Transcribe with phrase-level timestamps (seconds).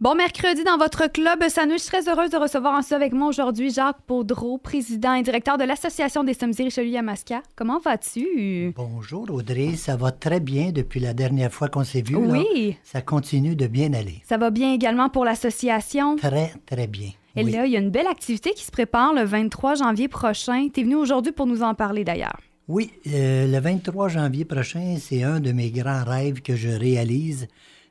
[0.00, 1.76] Bon mercredi dans votre club Sandwich.
[1.76, 5.58] Je suis très heureuse de recevoir en avec moi aujourd'hui Jacques Baudreau, président et directeur
[5.58, 7.42] de l'Association des Sommiers Richelieu-Yamaska.
[7.54, 8.72] Comment vas-tu?
[8.74, 12.16] Bonjour Audrey, ça va très bien depuis la dernière fois qu'on s'est vu.
[12.16, 12.78] Oui.
[12.82, 14.22] Ça continue de bien aller.
[14.26, 16.16] Ça va bien également pour l'association?
[16.16, 17.10] Très, très bien.
[17.36, 20.68] Et là, il y a une belle activité qui se prépare le 23 janvier prochain.
[20.72, 22.40] Tu es venu aujourd'hui pour nous en parler d'ailleurs.
[22.68, 27.48] Oui, euh, le 23 janvier prochain, c'est un de mes grands rêves que je réalise.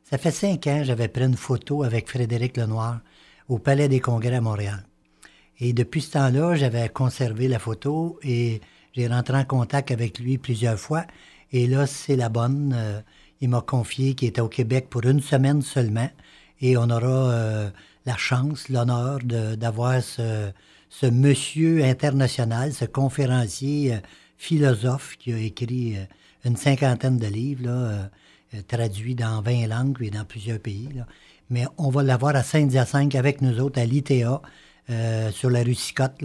[0.09, 3.01] Ça fait cinq ans, j'avais pris une photo avec Frédéric Lenoir
[3.47, 4.83] au Palais des Congrès à Montréal.
[5.59, 8.59] Et depuis ce temps-là, j'avais conservé la photo et
[8.93, 11.05] j'ai rentré en contact avec lui plusieurs fois.
[11.51, 12.73] Et là, c'est la bonne.
[12.75, 13.01] Euh,
[13.39, 16.09] il m'a confié qu'il était au Québec pour une semaine seulement.
[16.59, 17.69] Et on aura euh,
[18.07, 20.51] la chance, l'honneur d'avoir ce,
[21.03, 23.97] monsieur international, ce conférencier euh,
[24.37, 25.97] philosophe qui a écrit
[26.45, 27.67] une cinquantaine de livres.
[27.67, 28.09] Là,
[28.67, 30.89] traduit dans 20 langues et dans plusieurs pays.
[31.49, 34.41] Mais on va l'avoir à Saint-Hyacinthe avec nous autres à l'ITA,
[34.89, 36.23] euh, sur la rue Sicotte,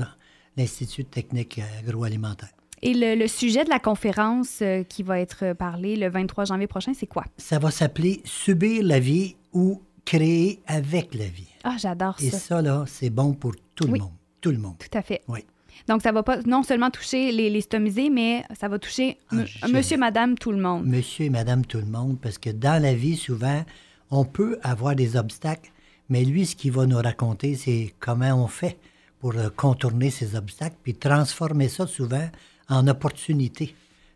[0.57, 2.51] l'Institut technique agroalimentaire.
[2.83, 6.93] Et le, sujet de la conférence euh, qui va être parlée le 23 janvier prochain,
[6.95, 7.25] c'est quoi?
[7.39, 11.49] Ça va s'appeler Subir la vie ou créer avec la vie.
[11.65, 12.27] Ah, j'adore ça.
[12.27, 14.13] Et ça, là, c'est bon pour tout le monde.
[14.41, 14.77] Tout le monde.
[14.79, 15.23] Tout à fait.
[15.29, 15.41] Oui.
[15.89, 19.69] Donc, ça va pas non seulement toucher les, les stomisés, mais ça va toucher ah,
[19.69, 20.87] monsieur, madame, tout le monde.
[20.87, 23.65] Monsieur et madame, tout le monde, parce que dans la vie, souvent,
[24.11, 25.71] on peut avoir des obstacles,
[26.09, 28.79] mais lui, ce qu'il va nous raconter, c'est comment on fait
[29.21, 32.29] pour euh, contourner ces obstacles, puis transformer ça souvent
[32.69, 33.75] en opportunité.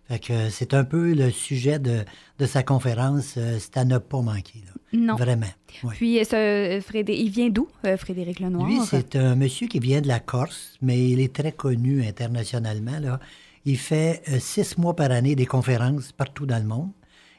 [0.08, 2.04] Fait que c'est un peu le sujet de,
[2.38, 3.34] de sa conférence.
[3.36, 4.62] Euh, c'est à ne pas manquer.
[4.64, 4.72] Là.
[4.98, 5.16] Non.
[5.16, 5.46] Vraiment.
[5.90, 8.66] Puis, ce, Frédéric, il vient d'où, euh, Frédéric Lenoir?
[8.66, 12.98] Lui, c'est un monsieur qui vient de la Corse, mais il est très connu internationalement.
[12.98, 13.20] Là.
[13.66, 16.90] Il fait euh, six mois par année des conférences partout dans le monde.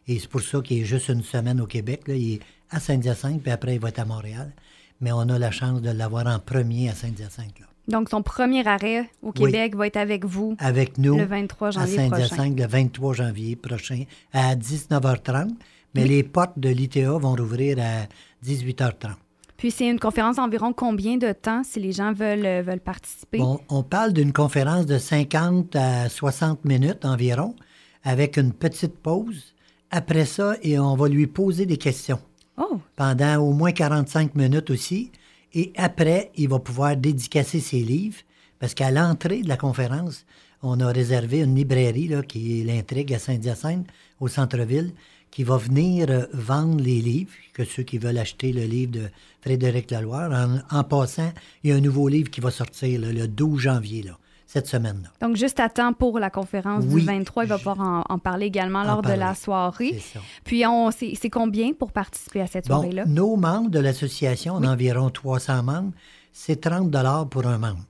[0.08, 2.08] Et c'est pour ça qu'il est juste une semaine au Québec.
[2.08, 2.14] Là.
[2.14, 4.54] Il est à Saint-Hyacinthe, puis après, il va être à Montréal.
[5.02, 7.64] Mais on a la chance de l'avoir en premier à Saint-Hyacinthe.
[7.90, 10.56] Donc, son premier arrêt au Québec va être avec vous.
[10.60, 11.18] Avec nous.
[11.18, 15.50] Le 23 janvier à Saint-Hyacinthe, le 23 janvier prochain, à 19h30.
[15.96, 18.08] Mais les portes de l'ITA vont rouvrir à
[18.46, 19.16] 18h30.
[19.58, 23.40] Puis c'est une conférence d'environ combien de temps si les gens veulent, euh, veulent participer?
[23.40, 27.56] Bon, on parle d'une conférence de 50 à 60 minutes environ,
[28.04, 29.56] avec une petite pause.
[29.92, 32.20] Après ça, et on va lui poser des questions.
[32.56, 32.80] Oh.
[32.96, 35.12] Pendant au moins 45 minutes aussi.
[35.54, 38.20] Et après, il va pouvoir dédicacer ses livres,
[38.60, 40.26] parce qu'à l'entrée de la conférence,
[40.62, 43.88] on a réservé une librairie là, qui est l'Intrigue à Saint-Hyacinthe,
[44.20, 44.94] au centre-ville
[45.32, 49.10] qui va venir euh, vendre les livres, que ceux qui veulent acheter le livre de
[49.42, 50.32] Frédéric Laloire.
[50.72, 51.32] En, passant,
[51.64, 54.18] il y a un nouveau livre qui va sortir le 12 janvier, là,
[54.52, 55.10] cette semaine-là.
[55.22, 58.84] Donc, juste à temps pour la conférence du 23, il va pouvoir en, parler également
[58.84, 60.02] lors de la soirée.
[60.44, 63.06] Puis, on, c'est, combien pour participer à cette soirée-là?
[63.06, 65.92] Nos membres de l'association, on a environ 300 membres,
[66.34, 67.86] c'est 30 pour un membre.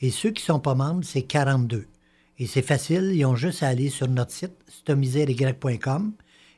[0.00, 1.84] Et ceux qui ne sont pas membres, c'est 42
[2.38, 6.12] Et c'est facile, ils ont juste à aller sur notre site, stomisery.com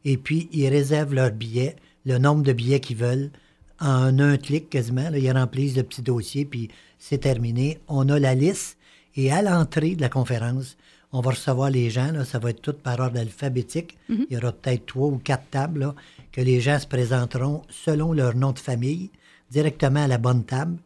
[0.05, 1.75] et puis ils réservent leurs billets,
[2.07, 3.31] le nombre de billets qu'ils veulent,
[3.81, 5.11] en un clic quasiment.
[5.11, 6.69] Là, ils remplissent le petit dossier, puis
[7.01, 7.81] c'est terminé.
[7.89, 8.77] On a la liste,
[9.17, 10.77] et à l'entrée de la conférence,
[11.13, 13.97] on va recevoir les gens, là, ça va être tout par ordre alphabétique.
[14.09, 14.27] Mhm.
[14.31, 15.95] Il y aura peut-être trois ou quatre tables là,
[16.31, 19.11] que les gens se présenteront selon leur nom de famille,
[19.51, 20.77] directement à la bonne table.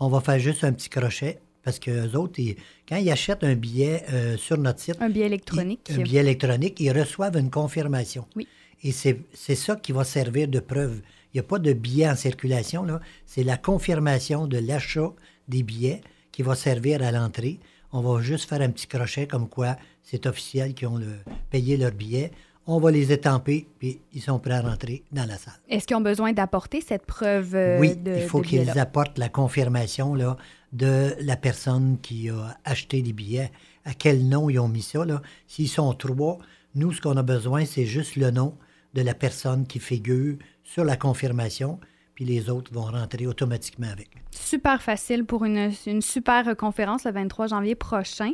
[0.00, 2.40] On va faire juste un petit crochet parce que les autres,
[2.88, 6.78] quand ils achètent un billet euh, sur notre site, un billet électronique, un billet électronique,
[6.80, 8.26] ils reçoivent une confirmation.
[8.36, 8.46] Oui.
[8.82, 11.00] Et c'est ça qui va servir de preuve.
[11.32, 13.00] Il n'y a pas de billets en circulation, là.
[13.24, 15.10] C'est la confirmation de l'achat
[15.48, 16.02] des billets
[16.32, 17.58] qui va servir à l'entrée.
[17.96, 21.14] On va juste faire un petit crochet comme quoi c'est officiel qu'ils ont le,
[21.50, 22.32] payé leur billet.
[22.66, 25.54] On va les étamper, puis ils sont prêts à rentrer dans la salle.
[25.68, 30.16] Est-ce qu'ils ont besoin d'apporter cette preuve euh, oui, il faut qu'ils apportent la confirmation
[30.16, 30.36] là,
[30.72, 33.52] de la personne qui a acheté les billets,
[33.84, 35.04] à quel nom ils ont mis ça.
[35.46, 36.38] S'ils sont trois,
[36.74, 38.56] nous, ce qu'on a besoin, c'est juste le nom
[38.94, 41.78] de la personne qui figure sur la confirmation,
[42.14, 44.08] puis les autres vont rentrer automatiquement avec.
[44.30, 45.70] Super facile pour une,
[46.00, 48.32] super conférence le 23 janvier prochain.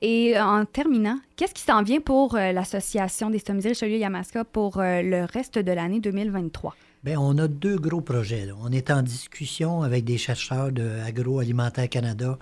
[0.00, 5.02] Et en terminant, qu'est-ce qui s'en vient pour euh, l'Association des stomisés Richelieu-Yamaska pour euh,
[5.02, 6.74] le reste de l'année 2023?
[7.04, 8.48] Bien, on a deux gros projets.
[8.60, 12.38] On est en discussion avec des chercheurs de Agroalimentaire Canada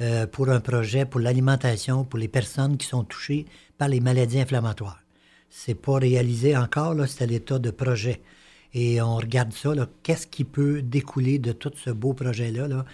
[0.00, 3.46] euh, pour un projet pour l'alimentation pour les personnes qui sont touchées
[3.78, 5.00] par les maladies inflammatoires.
[5.48, 8.20] C'est pas réalisé encore, c'est à l'état de projet.
[8.74, 9.70] Et on regarde ça,
[10.02, 12.84] qu'est-ce qui peut découler de tout ce beau projet-là,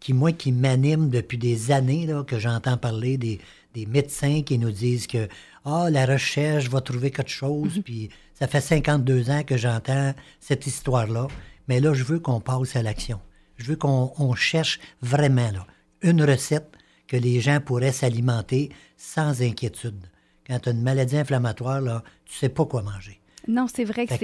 [0.00, 3.40] qui, moi, qui m'anime depuis des années, là, que j'entends parler des,
[3.74, 5.28] des médecins qui nous disent que
[5.64, 7.82] ah, la recherche va trouver quelque chose, mhm.
[7.82, 11.28] puis ça fait 52 ans que j'entends cette histoire-là.
[11.68, 13.20] Mais là, je veux qu'on passe à l'action.
[13.56, 15.66] Je veux qu'on cherche vraiment là,
[16.02, 16.72] une recette
[17.06, 20.06] que les gens pourraient s'alimenter sans inquiétude.
[20.46, 23.20] Quand tu as une maladie inflammatoire, là, tu sais pas quoi manger.
[23.46, 24.14] Non, c'est vrai que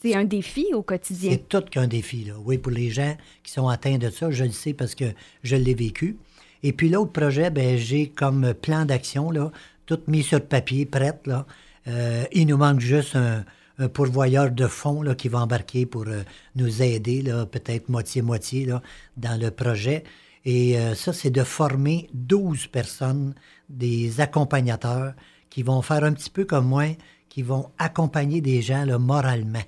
[0.00, 1.32] c'est un défi au quotidien.
[1.32, 2.34] C'est tout qu'un défi, là.
[2.44, 5.04] Oui, pour les gens qui sont atteints de ça, je le sais parce que
[5.42, 6.16] je l'ai vécu.
[6.62, 9.52] Et puis l'autre projet, ben, j'ai comme plan d'action, là,
[9.86, 11.46] tout mis sur papier, prête, là.
[11.86, 13.44] Euh, il nous manque juste un,
[13.92, 16.22] pourvoyeur de fonds là, qui va embarquer pour euh,
[16.54, 18.80] nous aider, là, peut-être moitié-moitié, là,
[19.16, 20.04] dans le projet.
[20.44, 23.34] Et euh, ça, c'est de former 12 personnes,
[23.68, 25.14] des accompagnateurs,
[25.50, 26.86] qui vont faire un petit peu comme moi,
[27.34, 29.64] qui vont accompagner des gens là, moralement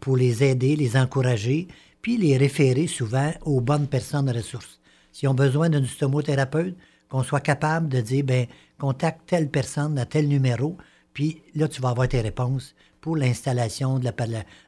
[0.00, 1.68] pour les aider, les encourager,
[2.02, 4.80] puis les référer souvent aux bonnes personnes ressources
[5.12, 6.76] s'ils ont besoin d'un stomothérapeute,
[7.08, 8.46] qu'on soit capable de dire, ben
[8.78, 10.76] contacte telle personne à tel numéro,
[11.12, 14.08] puis là, tu vas avoir tes réponses pour l'installation de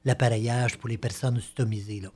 [0.05, 2.01] l'appareillage pour les personnes stomisées.
[2.01, 2.11] Là.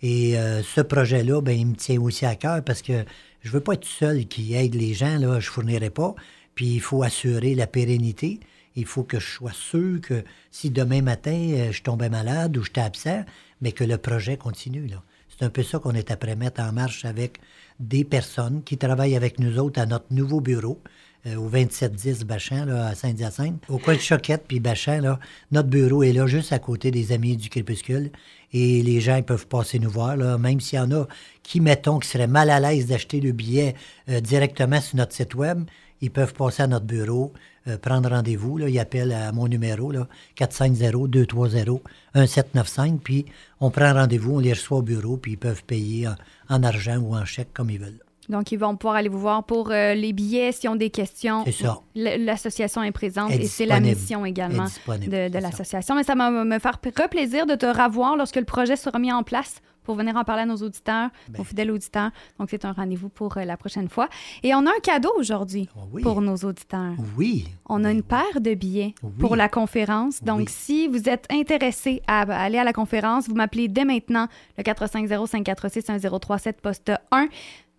[0.00, 3.04] Et euh, ce projet-là, ben, il me tient aussi à cœur parce que
[3.42, 6.14] je ne veux pas être seul qui aide les gens, là, je ne fournirai pas.
[6.54, 8.40] Puis il faut assurer la pérennité.
[8.76, 12.62] Il faut que je sois sûr que si demain matin euh, je tombais malade ou
[12.62, 13.24] j'étais absent,
[13.60, 14.88] mais que le projet continue.
[15.28, 17.38] C'est un peu ça qu'on est après mettre en marche avec
[17.80, 20.80] des personnes qui travaillent avec nous autres à notre nouveau bureau.
[21.26, 23.60] Euh, au 2710 Bachan, là, à Saint-Hyacinthe.
[23.68, 25.18] Au coin de Choquette puis Bachan, là,
[25.50, 28.12] notre bureau est là juste à côté des Amis du Crépuscule.
[28.52, 31.06] Et les gens peuvent passer nous voir, même s'il y en a
[31.42, 33.74] qui, mettons, qui seraient mal à l'aise d'acheter le billet
[34.08, 35.64] euh, directement sur notre site web,
[36.00, 37.32] ils peuvent passer à notre bureau,
[37.66, 38.58] euh, prendre rendez-vous.
[38.60, 39.92] Ils appellent à mon numéro,
[40.38, 42.98] 450-230-1795.
[42.98, 43.26] Puis
[43.60, 46.06] on prend rendez-vous, on les reçoit au bureau, puis ils peuvent payer
[46.48, 47.98] en, argent ou en chèque comme ils veulent.
[48.28, 51.44] Donc, ils vont pouvoir aller vous voir pour euh, les billets s'ils ont des questions.
[51.46, 51.80] C'est ça.
[51.94, 55.94] L'association est présente et c'est la mission également de, l'association.
[55.94, 59.22] Mais ça va me faire plaisir de te revoir lorsque le projet sera mis en
[59.22, 61.40] place pour venir en parler à nos auditeurs, ben.
[61.40, 62.10] aux fidèles auditeurs.
[62.38, 64.10] Donc, c'est un rendez-vous pour euh, la prochaine fois.
[64.42, 66.92] Et on a un cadeau aujourd'hui oh pour nos auditeurs.
[67.16, 67.48] Oui.
[67.70, 70.22] On a une paire de billets pour la conférence.
[70.22, 74.62] Donc, si vous êtes intéressé à aller à la conférence, vous m'appelez dès maintenant le
[74.62, 77.28] 450-546-1037 poste 1.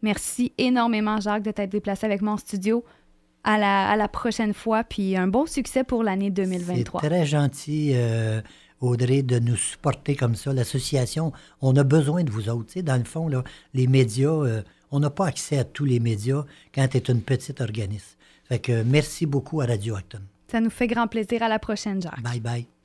[0.02, 2.84] Merci énormément, Jacques, de t'être déplacé avec mon studio.
[3.44, 7.02] À la, à la, prochaine fois, puis un bon succès pour l'année 2023.
[7.02, 7.92] C'est très gentil.
[7.94, 8.42] Euh,
[8.82, 10.54] Audrey, de nous supporter comme ça.
[10.54, 11.32] L'association,
[11.62, 12.80] on a besoin de vous autres.
[12.82, 13.44] dans le fond, là,
[13.74, 14.62] les médias, euh,
[14.92, 18.16] on n'a pas accès à tous les médias quand tu es une petite organisme.
[18.46, 20.22] Fait que merci beaucoup à Radio Acton.
[20.50, 21.44] Ça nous fait grand plaisir.
[21.44, 22.22] À la prochaine, Jacques.
[22.22, 22.79] Bye bye.